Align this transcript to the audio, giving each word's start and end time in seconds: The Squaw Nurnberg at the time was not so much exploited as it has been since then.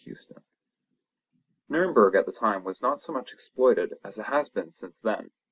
The 0.03 0.13
Squaw 0.15 0.41
Nurnberg 1.69 2.15
at 2.15 2.25
the 2.25 2.31
time 2.31 2.63
was 2.63 2.81
not 2.81 2.99
so 2.99 3.13
much 3.13 3.31
exploited 3.33 3.99
as 4.03 4.17
it 4.17 4.23
has 4.25 4.49
been 4.49 4.71
since 4.71 4.99
then. 4.99 5.29